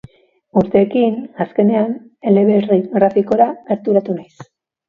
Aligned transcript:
Urteekin, 0.61 1.19
azkenean, 1.45 1.93
eleberri 2.31 2.81
grafikora 2.97 3.49
gerturatu 3.71 4.19
naiz. 4.21 4.53